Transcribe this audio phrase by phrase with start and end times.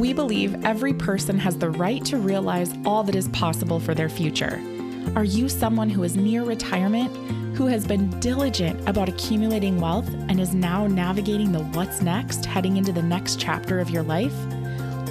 [0.00, 4.08] we believe every person has the right to realize all that is possible for their
[4.08, 4.58] future.
[5.14, 7.14] Are you someone who is near retirement,
[7.54, 12.78] who has been diligent about accumulating wealth and is now navigating the what's next heading
[12.78, 14.32] into the next chapter of your life?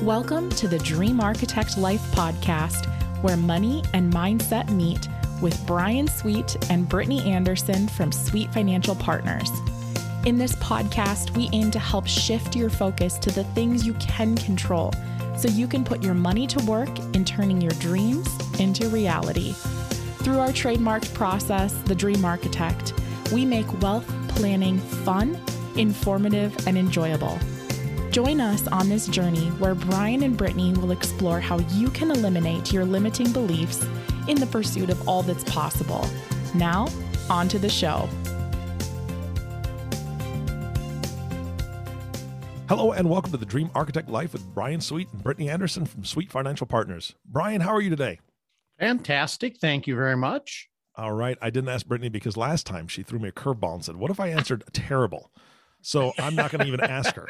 [0.02, 2.88] Welcome to the Dream Architect Life podcast,
[3.22, 5.08] where money and mindset meet
[5.40, 9.52] with Bryan Sweet and Brittany Anderson from Sweet Financial Partners.
[10.26, 14.36] In this podcast, we aim to help shift your focus to the things you can
[14.36, 14.94] control
[15.38, 18.28] so you can put your money to work in turning your dreams
[18.60, 19.54] into reality.
[20.24, 22.94] Through our trademarked process, The Dream Architect,
[23.32, 25.40] we make wealth planning fun,
[25.78, 27.40] informative, and enjoyable.
[28.12, 32.74] Join us on this journey where Bryan and Brittany will explore how you can eliminate
[32.74, 33.88] your limiting beliefs
[34.28, 36.06] in the pursuit of all that's possible.
[36.54, 36.90] Now,
[37.30, 38.10] on to the show.
[42.70, 46.06] Hello and welcome to the Dream Architect Life with Bryan Sweet and Brittany Anderson from
[46.06, 47.16] Sweet Financial Partners.
[47.26, 48.20] Bryan, how are you today?
[48.80, 49.58] Fantastic.
[49.58, 50.70] Thank you very much.
[50.96, 51.36] All right.
[51.42, 54.12] I didn't ask Brittany because last time she threw me a curveball and said, What
[54.12, 55.32] if I answered terrible?
[55.82, 57.28] So I'm not going to even ask her.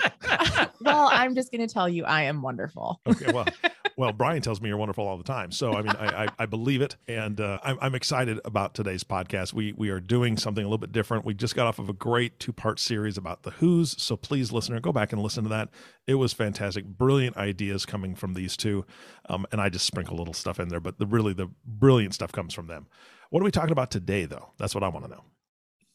[0.82, 3.00] well, I'm just going to tell you I am wonderful.
[3.08, 3.32] Okay.
[3.32, 3.46] Well,
[4.00, 5.52] well, Bryan tells me you're wonderful all the time.
[5.52, 6.96] So, I mean, I, I, I believe it.
[7.10, 9.52] And uh, I'm, I'm excited about today's podcast.
[9.52, 11.26] We, we are doing something a little bit different.
[11.26, 14.02] We just got off of a great two part series about the Who's.
[14.02, 15.68] So please, listener, go back and listen to that.
[16.08, 16.86] It was fantastic.
[16.86, 18.86] Brilliant ideas coming from these two.
[19.28, 22.32] Um, and I just sprinkle little stuff in there, but the really the brilliant stuff
[22.32, 22.88] comes from them.
[23.32, 24.52] What are we talking about today, though?
[24.58, 25.26] That's what I want to know.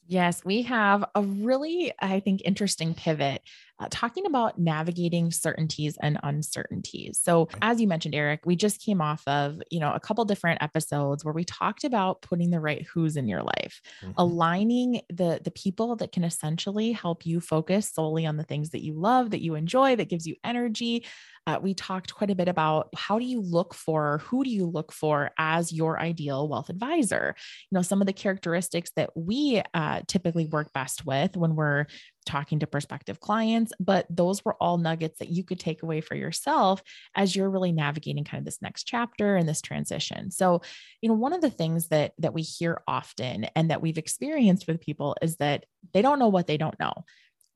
[0.06, 3.40] Yes, we have a really, I think, interesting pivot
[3.80, 7.20] uh, talking about navigating certainties and uncertainties.
[7.22, 10.62] So, as you mentioned, Eric, we just came off of, you know, a couple different
[10.62, 14.12] episodes where we talked about putting the right who's in your life, mm-hmm.
[14.16, 18.84] aligning the the people that can essentially help you focus solely on the things that
[18.84, 21.04] you love, that you enjoy, that gives you energy,
[21.46, 24.66] uh, we talked quite a bit about how do you look for, who do you
[24.66, 27.34] look for as your ideal wealth advisor?
[27.70, 31.86] You know, some of the characteristics that we uh, typically work best with when we're
[32.24, 36.14] talking to prospective clients, but those were all nuggets that you could take away for
[36.14, 36.82] yourself
[37.14, 40.30] as you're really navigating kind of this next chapter and this transition.
[40.30, 40.62] So,
[41.00, 44.66] you know, one of the things that that we hear often and that we've experienced
[44.66, 47.04] with people is that they don't know what they don't know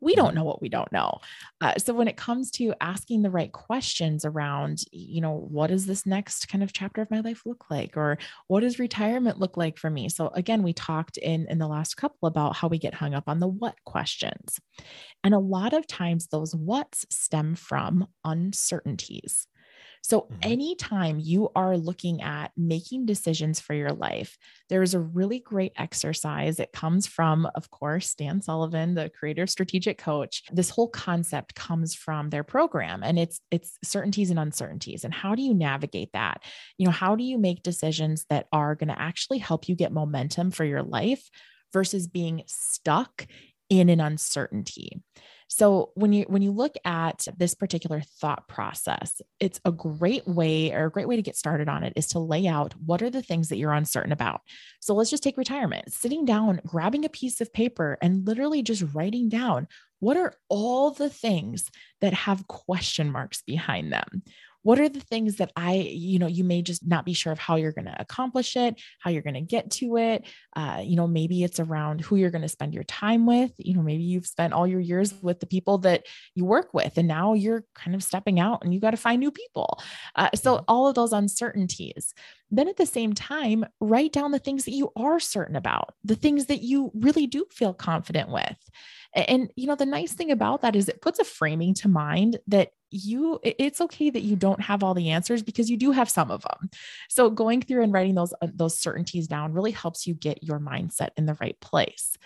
[0.00, 1.18] we don't know what we don't know.
[1.60, 5.86] Uh, so when it comes to asking the right questions around, you know, what does
[5.86, 9.56] this next kind of chapter of my life look like, or what does retirement look
[9.56, 10.08] like for me?
[10.08, 13.24] So again, we talked in in the last couple about how we get hung up
[13.26, 14.60] on the what questions,
[15.24, 19.46] and a lot of times those what's stem from uncertainties.
[20.02, 20.36] So, mm-hmm.
[20.42, 24.38] anytime you are looking at making decisions for your life,
[24.68, 26.58] there is a really great exercise.
[26.58, 30.42] It comes from, of course, Dan Sullivan, the creator strategic coach.
[30.52, 35.04] This whole concept comes from their program and it's it's certainties and uncertainties.
[35.04, 36.42] And how do you navigate that?
[36.76, 39.92] You know, how do you make decisions that are going to actually help you get
[39.92, 41.28] momentum for your life
[41.72, 43.26] versus being stuck
[43.68, 45.02] in an uncertainty?
[45.48, 50.72] So when you when you look at this particular thought process, it's a great way
[50.72, 53.10] or a great way to get started on it is to lay out what are
[53.10, 54.42] the things that you're uncertain about.
[54.80, 55.92] So let's just take retirement.
[55.92, 59.68] Sitting down, grabbing a piece of paper and literally just writing down
[60.00, 61.70] what are all the things
[62.00, 64.22] that have question marks behind them?
[64.68, 67.38] What are the things that i you know you may just not be sure of
[67.38, 70.94] how you're going to accomplish it how you're going to get to it uh, you
[70.94, 74.02] know maybe it's around who you're going to spend your time with you know maybe
[74.02, 77.64] you've spent all your years with the people that you work with and now you're
[77.74, 79.80] kind of stepping out and you got to find new people.
[80.14, 80.64] Uh, so mm-hmm.
[80.68, 82.14] all of those uncertainties.
[82.50, 86.16] Then at the same time write down the things that you are certain about the
[86.16, 88.56] things that you really do feel confident with.
[89.14, 92.38] And you know the nice thing about that is it puts a framing to mind
[92.48, 96.08] that you it's okay that you don't have all the answers because you do have
[96.08, 96.70] some of them
[97.08, 100.58] so going through and writing those uh, those certainties down really helps you get your
[100.58, 102.16] mindset in the right place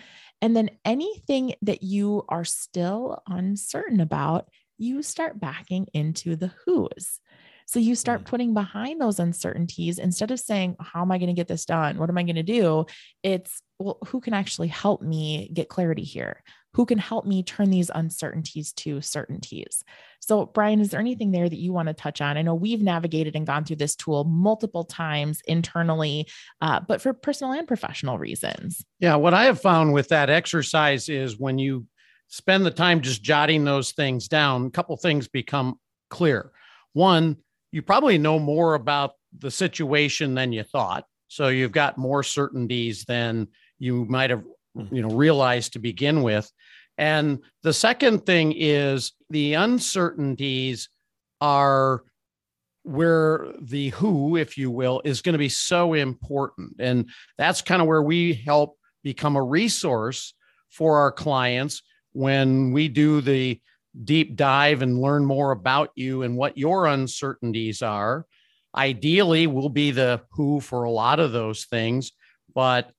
[0.41, 7.21] and then anything that you are still uncertain about you start backing into the who's
[7.67, 11.33] so you start putting behind those uncertainties instead of saying, How am I going to
[11.33, 11.97] get this done?
[11.97, 12.87] What am I going to do?
[13.23, 16.43] It's, Well, who can actually help me get clarity here?
[16.75, 19.85] Who can help me turn these uncertainties to certainties?
[20.21, 22.37] So, Bryan, is there anything there that you want to touch on?
[22.37, 26.29] I know we've navigated and gone through this tool multiple times internally,
[26.61, 28.85] uh, but for personal and professional reasons.
[29.01, 31.87] Yeah, what I have found with that exercise is when you
[32.29, 35.79] spend the time just jotting those things down, a couple things become
[36.09, 36.53] clear.
[36.95, 37.37] One,
[37.73, 41.05] you probably know more about the situation than you thought.
[41.29, 43.49] So you've got more certainties than
[43.79, 44.45] you might have
[44.77, 44.95] Hmm.
[44.95, 46.51] you know realized to begin with.
[46.99, 50.89] And the second thing is the uncertainties
[51.41, 52.05] are
[52.85, 56.77] where the who, if you will, is going to be so important.
[56.79, 57.09] And
[57.39, 60.35] that's kind of where we help become a resource
[60.71, 61.83] for our clients
[62.13, 63.61] when we do the
[64.05, 68.27] deep dive and learn more about you and what your uncertainties are.
[68.75, 72.13] Ideally, we'll be the who for a lot of those things,
[72.55, 72.91] but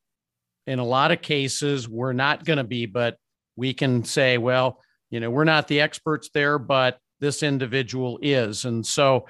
[0.67, 2.85] in a lot of cases, we're not going to be.
[2.85, 3.17] But
[3.55, 4.79] we can say, well,
[5.09, 8.65] you know, we're not the experts there, but this individual is.
[8.65, 9.27] And so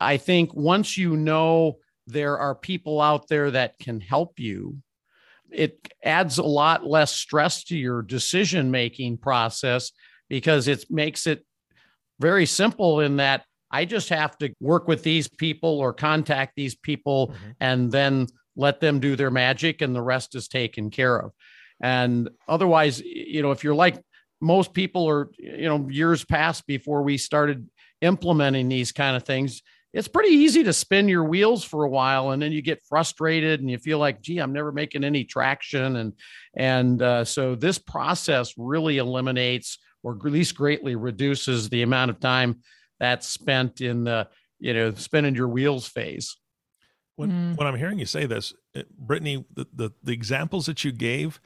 [0.00, 4.78] I think once you know there are people out there that can help you,
[5.50, 9.92] it adds a lot less stress to your decision making process
[10.28, 11.44] because it makes it
[12.20, 16.74] very simple in that I just have to work with these people or contact these
[16.74, 17.50] people mm-hmm.
[17.60, 18.26] and then
[18.58, 21.32] let them do their magic and the rest is taken care of.
[21.80, 24.02] And otherwise, you know, if you're like
[24.40, 27.70] most people or, you know, years past before we started
[28.02, 29.62] implementing these kind of things,
[29.94, 33.60] it's pretty easy to spin your wheels for a while and then you get frustrated
[33.60, 36.12] and you feel like gee i'm never making any traction and
[36.54, 42.20] and uh, so this process really eliminates or at least greatly reduces the amount of
[42.20, 42.60] time
[43.00, 44.28] that's spent in the
[44.58, 46.36] you know spinning your wheels phase
[47.18, 47.56] when mm.
[47.56, 48.54] when i'm hearing you say this
[48.98, 51.40] brittany the, the the examples that you gave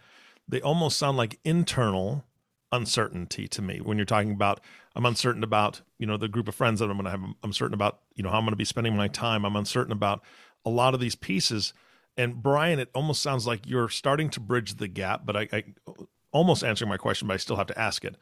[0.49, 2.25] they almost sound like internal
[2.71, 4.61] uncertainty to me when you're talking about
[4.95, 7.21] I'm uncertain about you know the group of friends that I'm going to have.
[7.43, 9.45] I'm certain about you know how I'm going to be spending my time.
[9.45, 10.23] I'm uncertain about
[10.65, 11.73] a lot of these pieces.
[12.17, 15.65] And Bryan, it almost sounds like you're starting to bridge the gap, but I, I
[16.31, 18.17] almost answering my question, but I still have to ask it.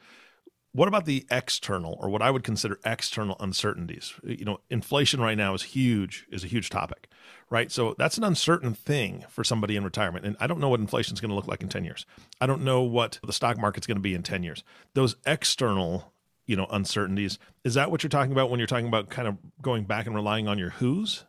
[0.72, 4.14] What about the external or what I would consider external uncertainties?
[4.22, 7.08] You know, inflation right now is huge, is a huge topic,
[7.50, 7.72] right?
[7.72, 10.24] So that's an uncertain thing for somebody in retirement.
[10.24, 12.06] And I don't know what inflation is going to look like in 10 years.
[12.40, 14.62] I don't know what the stock market's going to be in 10 years.
[14.94, 16.12] Those external
[16.50, 19.36] you know uncertainties is that what you're talking about when you're talking about kind of
[19.62, 21.24] going back and relying on your who's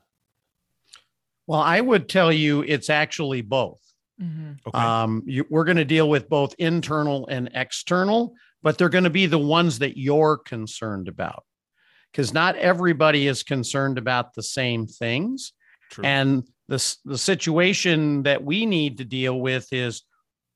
[1.46, 3.80] well i would tell you it's actually both
[4.20, 4.54] mm-hmm.
[4.66, 4.80] okay.
[4.80, 9.10] um, you, we're going to deal with both internal and external but they're going to
[9.10, 11.44] be the ones that you're concerned about
[12.12, 15.54] because not everybody is concerned about the same things
[15.90, 16.04] True.
[16.04, 20.04] and the, the situation that we need to deal with is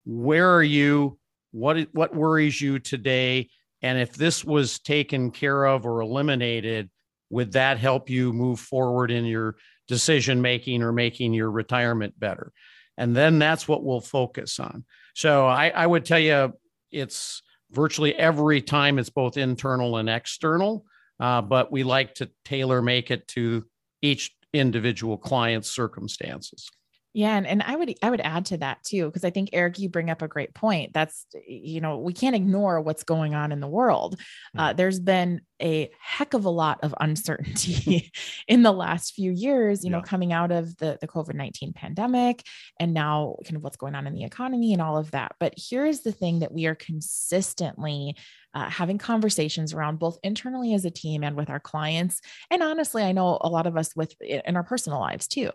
[0.05, 1.17] where are you
[1.51, 3.49] what what worries you today
[3.85, 6.89] and if this was taken care of or eliminated,
[7.29, 12.51] would that help you move forward in your decision making or making your retirement better?
[12.97, 14.85] And then that's what we'll focus on.
[15.13, 16.53] So I, I would tell you
[16.91, 20.85] it's virtually every time it's both internal and external,
[21.19, 23.65] uh, but we like to tailor make it to
[24.01, 26.69] each individual client's circumstances.
[27.15, 29.79] Yeah, and, and I would I would add to that too because I think Eric,
[29.79, 30.91] you bring up a great point.
[30.91, 34.19] That's you know we can't ignore what's going on in the world.
[34.53, 34.77] Uh, mm.
[34.77, 38.11] there's been a heck of a lot of uncertainty
[38.49, 39.85] in the last few years.
[39.85, 39.95] You yeah.
[39.95, 42.43] know, coming out of the the COVID nineteen pandemic,
[42.81, 45.35] and now kind of what's going on in the economy and all of that.
[45.39, 48.17] But here is the thing that we are consistently
[48.53, 53.03] uh, having conversations around both internally as a team and with our clients and honestly
[53.03, 55.51] i know a lot of us with in our personal lives too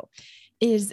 [0.60, 0.92] is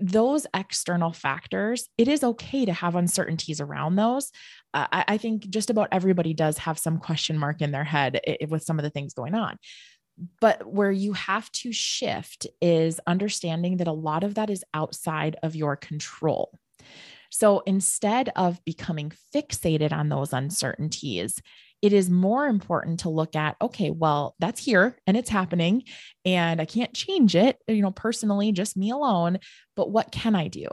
[0.00, 4.30] those external factors, it is okay to have uncertainties around those.
[4.74, 8.20] Uh, I, I, think just about everybody does have some question mark in their head
[8.24, 9.56] it, with some of the things going on.
[10.40, 15.36] But where you have to shift is understanding that a lot of that is outside
[15.42, 16.58] of your control.
[17.30, 21.40] So instead of becoming fixated on those uncertainties,
[21.80, 25.82] it is more important to look at okay well that's here and it's happening
[26.24, 29.38] and i can't change it you know personally just me alone
[29.76, 30.68] but what can i do?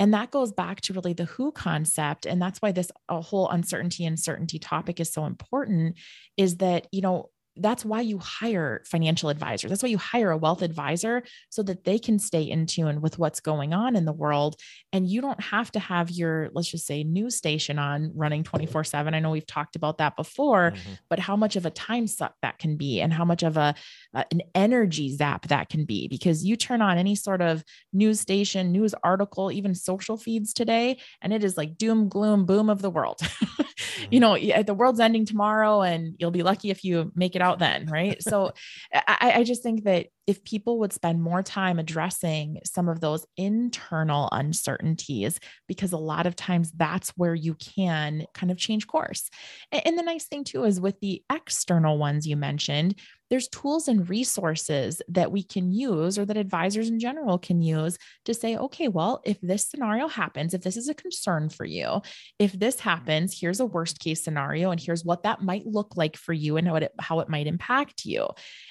[0.00, 3.48] And that goes back to really the who concept and that's why this uh, whole
[3.48, 5.96] uncertainty and certainty topic is so important
[6.36, 9.70] is that you know that's why you hire financial advisors.
[9.70, 13.18] That's why you hire a wealth advisor so that they can stay in tune with
[13.18, 14.56] what's going on in the world.
[14.92, 18.84] And you don't have to have your, let's just say, news station on running 24
[18.84, 19.14] 7.
[19.14, 20.92] I know we've talked about that before, mm-hmm.
[21.08, 23.74] but how much of a time suck that can be and how much of a
[24.14, 28.20] uh, an energy zap that can be because you turn on any sort of news
[28.20, 32.82] station, news article, even social feeds today, and it is like doom, gloom, boom of
[32.82, 33.18] the world.
[33.22, 34.04] mm-hmm.
[34.10, 37.58] You know, the world's ending tomorrow, and you'll be lucky if you make it out
[37.58, 38.20] then, right?
[38.22, 38.52] so
[38.92, 43.26] I, I just think that if people would spend more time addressing some of those
[43.36, 49.28] internal uncertainties, because a lot of times that's where you can kind of change course.
[49.70, 52.98] And the nice thing too is with the external ones you mentioned,
[53.30, 57.96] there's tools and resources that we can use or that advisors in general can use
[58.24, 62.00] to say, okay, well, if this scenario happens, if this is a concern for you,
[62.38, 66.16] if this happens, here's a worst case scenario, and here's what that might look like
[66.16, 68.28] for you and how it, how it might impact you.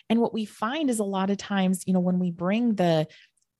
[0.09, 3.07] And what we find is a lot of times, you know, when we bring the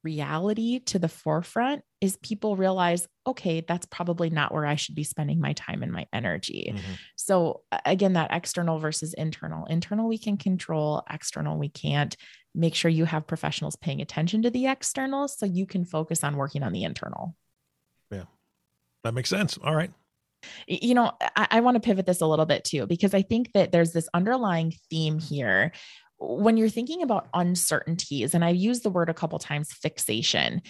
[0.03, 5.03] reality to the forefront is people realize, okay, that's probably not where I should be
[5.03, 6.73] spending my time and my energy.
[6.75, 6.93] Mm-hmm.
[7.15, 9.65] So, again, that external versus internal.
[9.65, 12.15] Internal, we can control, external, we can't.
[12.55, 16.35] Make sure you have professionals paying attention to the external so you can focus on
[16.35, 17.35] working on the internal.
[18.11, 18.25] Yeah,
[19.03, 19.57] that makes sense.
[19.63, 19.91] All right.
[20.67, 23.53] You know, I, I want to pivot this a little bit too, because I think
[23.53, 25.71] that there's this underlying theme here
[26.23, 30.61] when you're thinking about uncertainties, and I've used the word a couple times fixation,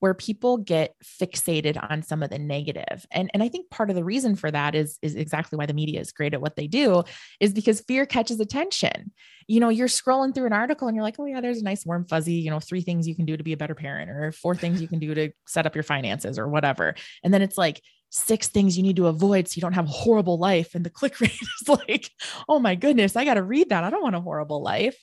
[0.00, 3.04] where people get fixated on some of the negative.
[3.10, 5.74] And, and I think part of the reason for that is, is exactly why the
[5.74, 7.02] media is great at what they do,
[7.40, 9.12] is because fear catches attention.
[9.48, 11.84] You know, you're scrolling through an article and you're like, oh, yeah, there's a nice
[11.84, 14.30] warm fuzzy, you know, three things you can do to be a better parent, or
[14.30, 16.94] four things you can do to set up your finances, or whatever.
[17.24, 19.90] And then it's like, six things you need to avoid so you don't have a
[19.90, 20.74] horrible life.
[20.74, 22.10] And the click rate is like,
[22.48, 23.84] oh my goodness, I got to read that.
[23.84, 24.96] I don't want a horrible life.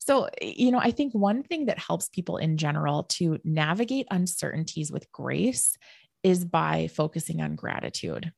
[0.00, 4.90] So, you know, I think one thing that helps people in general to navigate uncertainties
[4.90, 5.76] with grace
[6.22, 8.32] is by focusing on gratitude.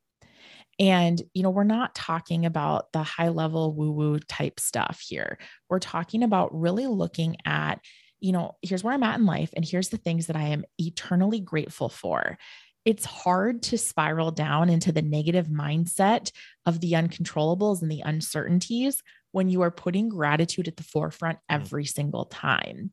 [0.81, 5.39] And, you know, we're not talking about the high level woo woo type stuff here.
[5.69, 7.81] We're talking about really looking at,
[8.21, 10.65] you know, here's where I'm at in life, and here's the things that I am
[10.79, 12.39] eternally grateful for
[12.85, 16.31] it's hard to spiral down into the negative mindset
[16.67, 21.43] of the uncontrollables and the uncertainties when you are putting gratitude at the forefront mm.
[21.51, 22.91] every single time.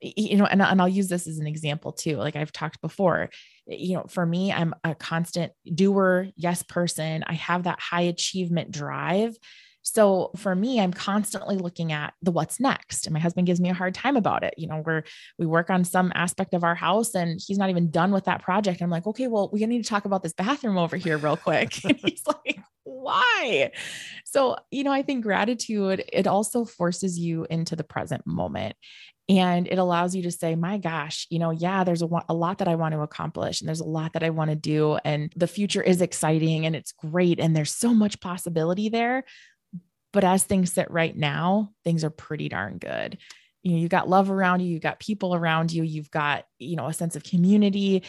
[0.00, 3.30] You know and, and i'll use this as an example too like i've talked before.
[3.66, 7.22] You know for me i'm a constant doer yes person.
[7.24, 9.36] I have that high achievement drive
[9.82, 13.06] so for me, I'm constantly looking at the what's next.
[13.06, 14.54] And my husband gives me a hard time about it.
[14.56, 15.04] You know, where
[15.38, 18.42] we work on some aspect of our house and he's not even done with that
[18.42, 18.80] project.
[18.80, 21.84] I'm like, okay, well, we need to talk about this bathroom over here real quick.
[21.84, 23.72] and he's like, why?
[24.24, 28.76] So, you know, I think gratitude, it also forces you into the present moment.
[29.28, 32.58] And it allows you to say, my gosh, you know, yeah, there's a, a lot
[32.58, 34.98] that I want to accomplish and there's a lot that I want to do.
[35.04, 37.38] And the future is exciting and it's great.
[37.38, 39.24] And there's so much possibility there.
[40.12, 43.18] But as things sit right now, things are pretty darn good.
[43.62, 46.74] You know, you've got love around you, you've got people around you, you've got, you
[46.74, 48.02] know, a sense of community.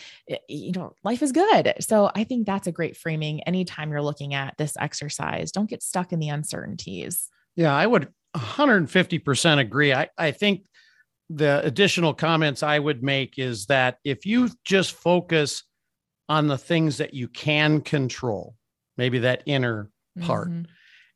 [0.50, 1.74] You know, life is good.
[1.80, 5.52] So I think that's a great framing anytime you're looking at this exercise.
[5.52, 7.30] Don't get stuck in the uncertainties.
[7.56, 9.94] Yeah, I would 150% agree.
[9.94, 10.64] I, I think
[11.30, 15.64] the additional comments I would make is that if you just focus
[16.30, 18.56] on the things that you can control,
[18.98, 19.92] maybe that inner
[20.22, 20.64] part, mm-hmm.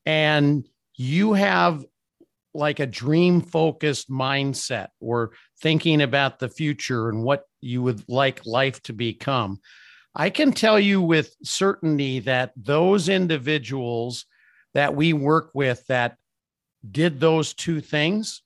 [0.06, 0.68] and
[0.98, 1.86] you have
[2.54, 8.46] like a dream focused mindset or thinking about the future and what you would like
[8.46, 9.60] life to become,
[10.16, 14.26] I can tell you with certainty that those individuals
[14.74, 16.18] that we work with that
[16.90, 18.42] did those two things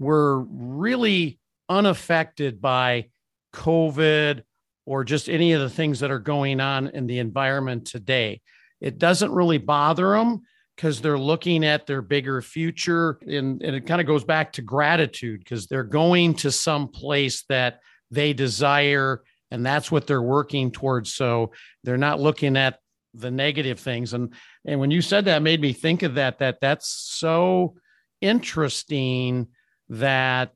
[0.00, 3.10] were really unaffected by
[3.54, 4.42] COVID
[4.86, 8.40] or just any of the things that are going on in the environment today.
[8.80, 10.42] It doesn't really bother them
[10.76, 13.18] because they're looking at their bigger future.
[13.22, 17.44] And, and it kind of goes back to gratitude because they're going to some place
[17.48, 21.12] that they desire and that's what they're working towards.
[21.12, 21.52] So
[21.84, 22.80] they're not looking at
[23.12, 24.12] the negative things.
[24.12, 27.76] And and when you said that made me think of that, that that's so
[28.20, 29.48] interesting
[29.90, 30.50] that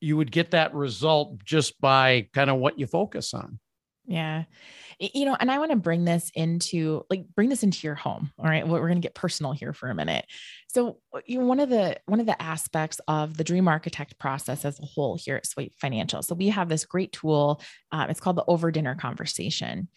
[0.00, 3.58] you would get that result just by kind of what you focus on.
[4.06, 4.44] Yeah
[4.98, 8.32] you know, and I want to bring this into like bring this into your home.
[8.38, 8.66] All right.
[8.66, 10.26] We're going to get personal here for a minute.
[10.68, 14.64] So, you know, one of the one of the aspects of the Dream Architect process
[14.64, 16.22] as a whole here at Sweet Financial.
[16.22, 17.62] So we have this great tool.
[17.92, 19.88] Uh, it's called the Over Dinner Conversation.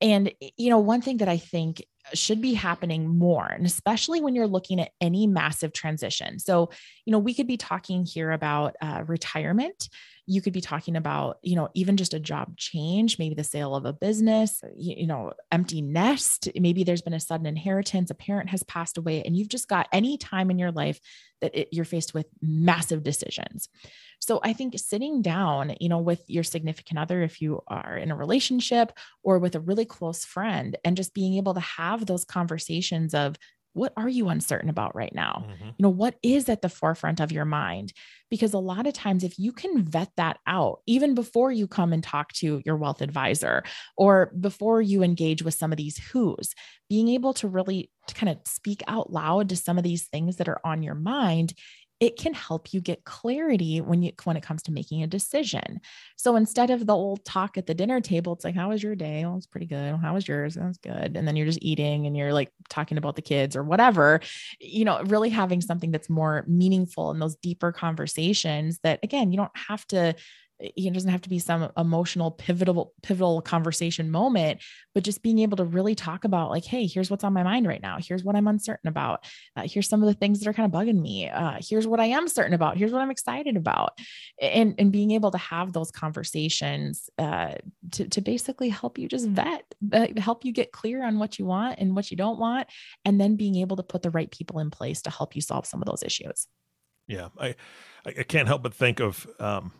[0.00, 4.34] And, you know, one thing that I think should be happening more, and especially when
[4.34, 6.38] you're looking at any massive transition.
[6.38, 6.70] So,
[7.04, 9.88] you know, we could be talking here about uh, retirement.
[10.26, 13.76] You could be talking about, you know, even just a job change, maybe the sale
[13.76, 16.48] of a business, you, you know, empty nest.
[16.56, 19.88] Maybe there's been a sudden inheritance, a parent has passed away, and you've just got
[19.92, 21.00] any time in your life
[21.40, 23.68] that it, you're faced with massive decisions.
[24.18, 28.10] So I think sitting down, you know, with your significant other, if you are in
[28.10, 28.92] a relationship
[29.22, 33.36] or with a really close friend, and just being able to have those conversations of,
[33.76, 35.44] what are you uncertain about right now?
[35.46, 35.66] Mm-hmm.
[35.66, 37.92] You know, what is at the forefront of your mind?
[38.30, 41.92] Because a lot of times, if you can vet that out, even before you come
[41.92, 43.64] and talk to your wealth advisor
[43.96, 46.54] or before you engage with some of these who's,
[46.88, 50.48] being able to really kind of speak out loud to some of these things that
[50.48, 51.52] are on your mind
[51.98, 55.80] it can help you get clarity when you when it comes to making a decision.
[56.16, 58.94] So instead of the old talk at the dinner table, it's like, how was your
[58.94, 59.24] day?
[59.24, 59.96] Oh, it's pretty good.
[59.96, 60.54] How was yours?
[60.54, 61.16] That's good.
[61.16, 64.20] And then you're just eating and you're like talking about the kids or whatever,
[64.60, 69.38] you know, really having something that's more meaningful in those deeper conversations that again, you
[69.38, 70.14] don't have to
[70.58, 74.62] it doesn't have to be some emotional pivotal pivotal conversation moment
[74.94, 77.66] but just being able to really talk about like hey here's what's on my mind
[77.66, 77.98] right now.
[78.00, 79.24] Here's what i'm uncertain about.
[79.54, 81.28] Uh, here's some of the things that are kind of bugging me.
[81.28, 82.76] Uh, here's what i am certain about.
[82.76, 83.98] Here's what i'm excited about.
[84.40, 87.54] And and being able to have those conversations uh,
[87.92, 91.44] to, to basically help you just vet uh, help you get clear on what you
[91.44, 92.68] want and what you don't want
[93.04, 95.66] and then being able to put the right people in place to help you solve
[95.66, 96.46] some of those issues.
[97.06, 97.54] Yeah i
[98.04, 99.72] i can't help but think of um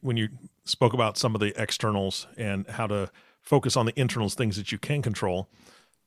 [0.00, 0.28] when you
[0.64, 3.10] spoke about some of the externals and how to
[3.40, 5.48] focus on the internals, things that you can control,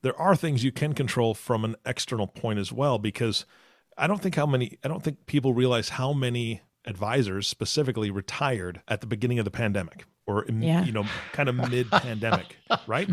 [0.02, 2.98] there are things you can control from an external point as well.
[2.98, 3.46] Because
[3.98, 8.82] I don't think how many, I don't think people realize how many advisors specifically retired
[8.88, 10.84] at the beginning of the pandemic or, yeah.
[10.84, 12.58] you know, kind of mid pandemic,
[12.88, 13.10] right?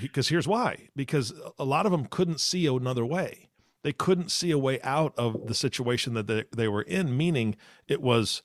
[0.00, 3.48] Because here's why because a lot of them couldn't see another way.
[3.82, 7.56] They couldn't see a way out of the situation that they, they were in, meaning
[7.88, 8.42] it was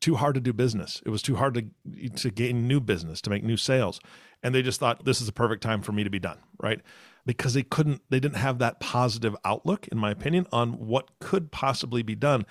[0.00, 1.02] too hard to do business.
[1.04, 4.00] It was too hard to to gain new business, to make new sales.
[4.42, 6.80] And they just thought this is the perfect time for me to be done, right?
[7.26, 11.50] Because they couldn't they didn't have that positive outlook in my opinion on what could
[11.50, 12.46] possibly be done.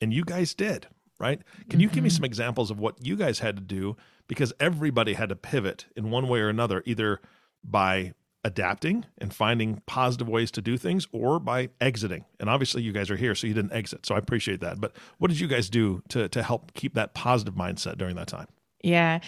[0.00, 0.86] And you guys did,
[1.18, 1.40] right?
[1.68, 1.94] Can you mm-hmm.
[1.94, 2.16] give me mm-hmm.
[2.16, 3.96] some examples of what you guys had to do
[4.28, 7.20] because everybody had to pivot in one way or another either
[7.64, 8.14] by
[8.44, 12.24] adapting and finding positive ways to do things or by exiting.
[12.40, 14.04] And obviously you guys are here so you didn't exit.
[14.06, 14.80] So I appreciate that.
[14.80, 18.28] But what did you guys do to to help keep that positive mindset during that
[18.28, 18.48] time?
[18.82, 19.20] Yeah.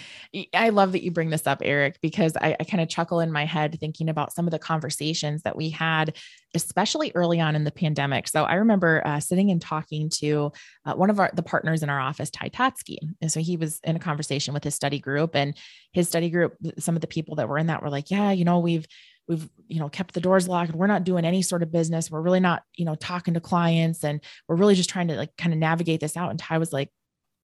[0.53, 3.31] I love that you bring this up, Eric, because I, I kind of chuckle in
[3.31, 6.17] my head thinking about some of the conversations that we had,
[6.55, 8.27] especially early on in the pandemic.
[8.27, 10.51] So I remember uh, sitting and talking to
[10.85, 12.99] uh, one of our, the partners in our office, Ty Tatsky.
[13.23, 15.57] And so he was in a conversation with his study group and
[15.93, 18.45] his study group, some of the people that were in that were like, yeah, you
[18.45, 18.87] know, we've,
[19.29, 22.21] we've you know kept the doors locked we're not doing any sort of business we're
[22.21, 25.55] really not you know talking to clients and we're really just trying to like kind
[25.55, 26.91] of navigate this out and ty was like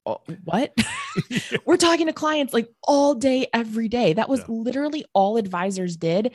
[0.05, 0.75] what?
[1.65, 4.13] We're talking to clients like all day, every day.
[4.13, 4.47] That was yeah.
[4.49, 6.35] literally all advisors did,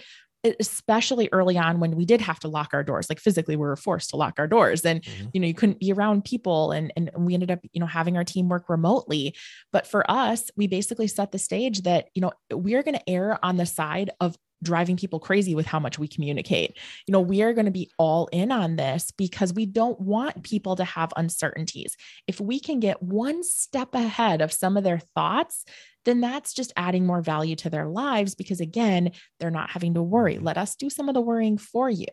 [0.59, 3.09] especially early on when we did have to lock our doors.
[3.09, 5.27] Like physically, we were forced to lock our doors, and mm-hmm.
[5.33, 8.17] you know, you couldn't be around people, and and we ended up, you know, having
[8.17, 9.35] our team work remotely.
[9.71, 13.09] But for us, we basically set the stage that you know we are going to
[13.09, 16.77] err on the side of driving people crazy with how much we communicate.
[17.07, 20.43] You know, we are going to be all in on this because we don't want
[20.43, 21.95] people to have uncertainties.
[22.27, 25.65] If we can get one step ahead of some of their thoughts,
[26.05, 30.01] then that's just adding more value to their lives because again, they're not having to
[30.01, 30.35] worry.
[30.35, 30.45] Mm-hmm.
[30.45, 32.05] Let us do some of the worrying for you.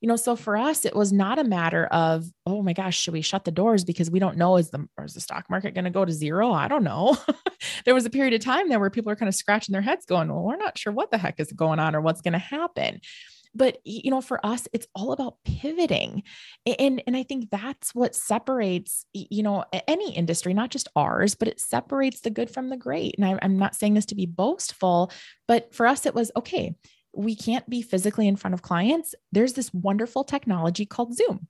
[0.00, 3.14] You know, so for us, it was not a matter of, oh my gosh, should
[3.14, 5.84] we shut the doors because we don't know is the is the stock market going
[5.84, 6.52] to go to zero?
[6.52, 7.16] I don't know.
[7.84, 10.06] there was a period of time there where people are kind of scratching their heads
[10.06, 12.38] going, well, we're not sure what the heck is going on or what's going to
[12.38, 13.00] happen
[13.54, 16.22] but you know for us it's all about pivoting
[16.66, 21.48] and and i think that's what separates you know any industry not just ours but
[21.48, 24.26] it separates the good from the great and I, i'm not saying this to be
[24.26, 25.12] boastful
[25.48, 26.74] but for us it was okay
[27.14, 31.48] we can't be physically in front of clients, there's this wonderful technology called Zoom.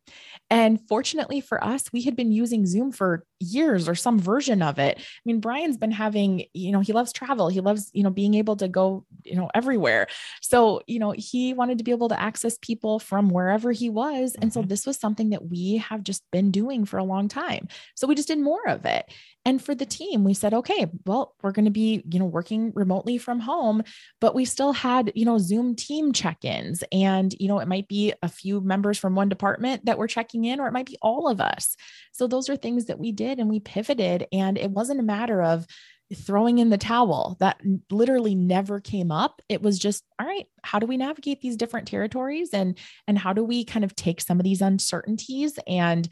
[0.48, 4.78] And fortunately for us, we had been using Zoom for years or some version of
[4.78, 4.98] it.
[4.98, 7.48] I mean, Bryan's been having, you know, he loves travel.
[7.48, 10.06] He loves, you know, being able to go, you know, everywhere.
[10.42, 14.36] So, you know, he wanted to be able to access people from wherever he was.
[14.40, 14.68] And so mm-hmm.
[14.68, 17.68] this was something that we have just been doing for a long time.
[17.94, 19.10] So we just did more of it.
[19.46, 22.72] And for the team, we said, okay, well, we're going to be, you know, working
[22.74, 23.82] remotely from home,
[24.20, 26.84] but we still had, you know, Zoom team check ins.
[26.92, 30.44] And, you know, it might be a few members from one department that were checking
[30.44, 31.74] in, or it might be all of us.
[32.20, 34.26] So those are things that we did and we pivoted.
[34.30, 35.66] And it wasn't a matter of,
[36.12, 37.36] throwing in the towel.
[37.38, 39.40] That literally never came up.
[39.48, 43.32] It was just all right how do we navigate these different territories and and how
[43.32, 46.08] do we kind of take some of these uncertainties and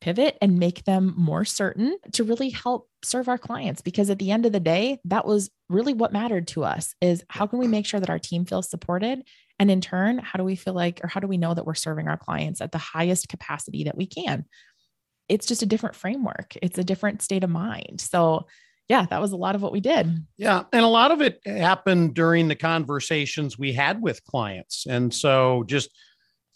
[0.00, 3.82] pivot and make them more certain to really help serve our clients?
[3.82, 7.22] Because at the end of the day that was really what mattered to us is
[7.28, 9.22] how can we make sure that our team feels supported?
[9.60, 11.74] And in turn how do we feel like or how do we know that we're
[11.74, 14.44] serving our clients at the highest capacity that we can
[15.28, 18.46] it's just a different framework it's a different state of mind so
[18.88, 21.40] yeah that was a lot of what we did yeah and a lot of it
[21.46, 25.90] happened during the conversations we had with clients and so just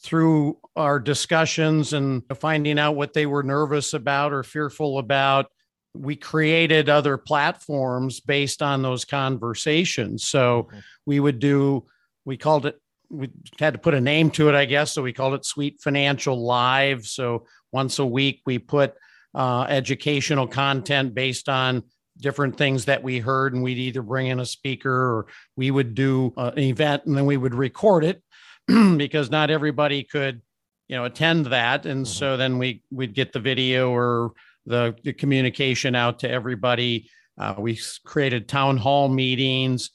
[0.03, 5.47] through our discussions and finding out what they were nervous about or fearful about,
[5.95, 10.25] we created other platforms based on those conversations.
[10.25, 10.79] So mm-hmm.
[11.05, 11.87] we would do,
[12.25, 12.81] we called it,
[13.11, 13.29] we
[13.59, 14.93] had to put a name to it, I guess.
[14.93, 17.05] So we called it Sweet Financial Live.
[17.07, 18.95] So once a week, we put
[19.35, 21.83] uh, educational content based on
[22.19, 25.95] different things that we heard, and we'd either bring in a speaker or we would
[25.95, 28.23] do uh, an event and then we would record it
[28.97, 30.43] because not everybody could,
[30.89, 31.87] you know, attend that.
[31.87, 32.13] And mm-hmm.
[32.13, 34.33] so then we we'd get the video or
[34.67, 37.11] the, the communication out to everybody.
[37.39, 39.91] Uh, we created town hall meetings.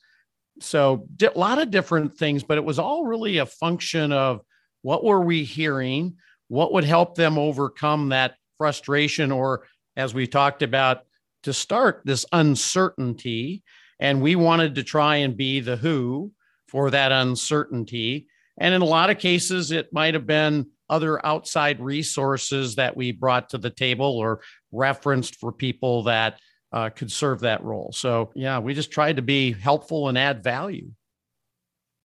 [0.61, 4.41] So a lot of different things, but it was all really a function of
[4.81, 6.15] what were we hearing,
[6.47, 11.01] what would help them overcome that frustration, or as we talked about
[11.43, 13.63] to start this uncertainty.
[13.99, 16.31] And we wanted to try and be the who
[16.67, 18.27] for that uncertainty.
[18.57, 23.11] And in a lot of cases, it might have been other outside resources that we
[23.11, 26.39] brought to the table or referenced for people that
[26.71, 27.91] uh, could serve that role.
[27.93, 30.91] So, yeah, we just tried to be helpful and add value.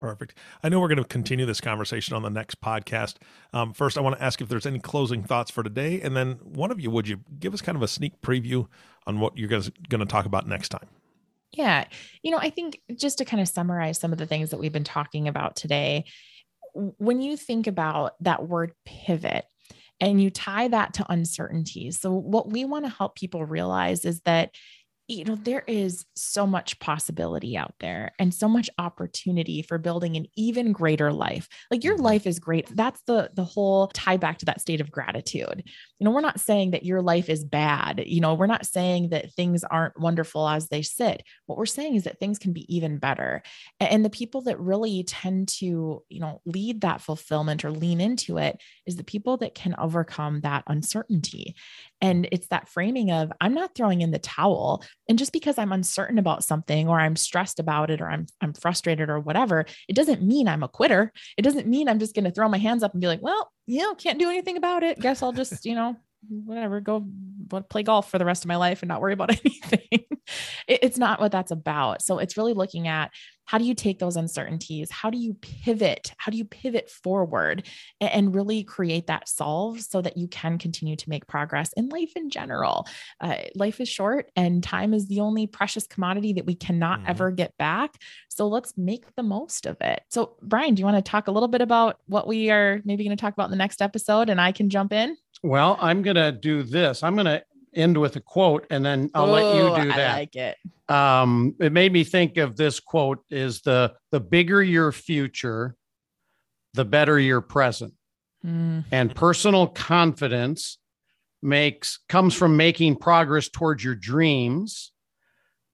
[0.01, 0.33] Perfect.
[0.63, 3.15] I know we're going to continue this conversation on the next podcast.
[3.51, 5.99] Um, first, I want to ask if there's any closing thoughts for today.
[5.99, 8.67] And then, one of you, would you give us kind of a sneak preview
[9.05, 10.87] on what you're guys going to talk about next time?
[11.51, 11.85] Yeah.
[12.23, 14.71] You know, I think just to kind of summarize some of the things that we've
[14.71, 16.05] been talking about today,
[16.73, 19.45] when you think about that word pivot
[19.99, 21.99] and you tie that to uncertainties.
[21.99, 24.51] So, what we want to help people realize is that
[25.09, 30.15] you know there is so much possibility out there and so much opportunity for building
[30.15, 31.49] an even greater life.
[31.71, 32.03] Like your mm-hmm.
[32.05, 32.69] life is great.
[32.75, 35.63] That's the the whole tie back to that state of gratitude.
[35.65, 38.03] You know we're not saying that your life is bad.
[38.05, 41.23] You know we're not saying that things aren't wonderful as they sit.
[41.47, 43.41] What we're saying is that things can be even better.
[43.79, 48.37] And the people that really tend to you know lead that fulfillment or lean into
[48.37, 51.55] it is the people that can overcome that uncertainty.
[51.99, 54.83] And it's that framing of I'm not throwing in the towel.
[55.09, 58.53] And just because I'm uncertain about something or I'm stressed about it or I'm I'm
[58.53, 61.11] frustrated or whatever, it doesn't mean I'm a quitter.
[61.35, 63.51] It doesn't mean I'm just going to throw my hands up and be like, well,
[63.65, 64.99] you know, can't do anything about it.
[64.99, 67.05] Guess I'll just, you know, whatever, go
[67.69, 70.05] play golf for the rest of my life and not worry about anything.
[70.67, 72.01] it's not what that's about.
[72.01, 73.11] So it's really looking at
[73.49, 74.91] how do you take those uncertainties?
[74.91, 76.13] How do you pivot?
[76.17, 77.65] How do you pivot forward
[77.99, 82.11] and, really create that solve so that you can continue to make progress in life
[82.15, 82.85] in general?
[83.19, 87.09] Uh, life is short and time is the only precious commodity that we cannot mm-hmm.
[87.09, 87.95] ever get back.
[88.27, 90.03] So let's make the most of it.
[90.09, 93.03] So, Bryan, do you want to talk a little bit about what we are maybe
[93.03, 95.17] going to talk about in the next episode and I can jump in?
[95.43, 97.03] Well, I'm going to do this.
[97.03, 100.15] I'm going to end with a quote and then I'll Ooh, let you do that.
[100.15, 100.57] I like it.
[100.89, 105.75] Um, it made me think of this quote is the the bigger your future,
[106.73, 107.93] the better your present.
[108.45, 108.85] Mm.
[108.91, 110.79] And personal confidence
[111.41, 114.91] makes comes from making progress towards your dreams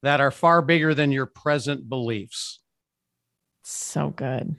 [0.03, 2.59] that are far bigger than your present beliefs.
[3.63, 4.55] So good.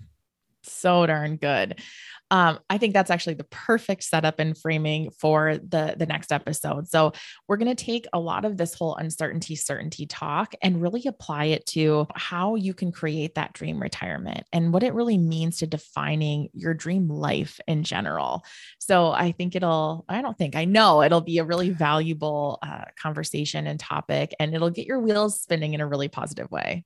[0.62, 1.80] So darn good
[2.30, 6.88] um, I think that's actually the perfect setup and framing for the the next episode.
[6.88, 7.12] So
[7.46, 11.46] we're going to take a lot of this whole uncertainty certainty talk and really apply
[11.46, 15.66] it to how you can create that dream retirement and what it really means to
[15.66, 18.44] defining your dream life in general.
[18.78, 22.86] So I think it'll I don't think I know it'll be a really valuable uh,
[23.00, 26.84] conversation and topic and it'll get your wheels spinning in a really positive way.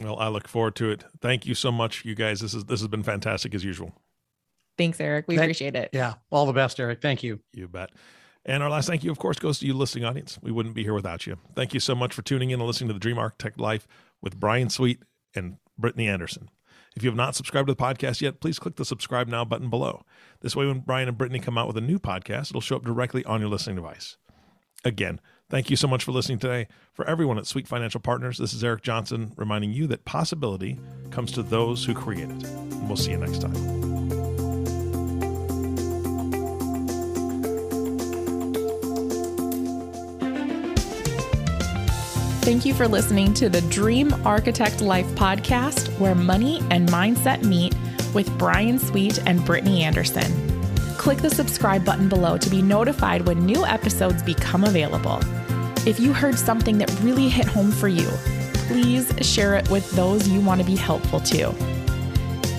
[0.00, 1.04] Well, I look forward to it.
[1.20, 2.40] Thank you so much, you guys.
[2.40, 3.92] This is this has been fantastic as usual.
[4.78, 5.26] Thanks, Eric.
[5.28, 5.90] We thank, appreciate it.
[5.92, 6.14] Yeah.
[6.30, 7.02] All the best, Eric.
[7.02, 7.40] Thank you.
[7.52, 7.90] You bet.
[8.46, 10.38] And our last thank you, of course, goes to you, listening audience.
[10.40, 11.36] We wouldn't be here without you.
[11.54, 13.86] Thank you so much for tuning in and listening to the Dream Architect Life
[14.22, 15.02] with Bryan Sweet
[15.34, 16.48] and Brittany Anderson.
[16.96, 19.68] If you have not subscribed to the podcast yet, please click the subscribe now button
[19.68, 20.02] below.
[20.40, 22.84] This way, when Bryan and Brittany come out with a new podcast, it'll show up
[22.84, 24.16] directly on your listening device.
[24.84, 26.68] Again, thank you so much for listening today.
[26.94, 30.78] For everyone at Sweet Financial Partners, this is Eric Johnson reminding you that possibility
[31.10, 32.44] comes to those who create it.
[32.46, 33.87] And we'll see you next time.
[42.48, 47.74] Thank you for listening to the Dream Architect Life podcast, where money and mindset meet
[48.14, 50.32] with Bryan Sweet and Brittany Anderson.
[50.96, 55.20] Click the subscribe button below to be notified when new episodes become available.
[55.86, 58.08] If you heard something that really hit home for you,
[58.66, 61.52] please share it with those you want to be helpful to.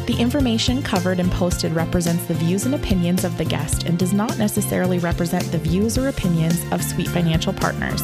[0.06, 4.14] The information covered and posted represents the views and opinions of the guest and does
[4.14, 8.04] not necessarily represent the views or opinions of Sweet Financial Partners.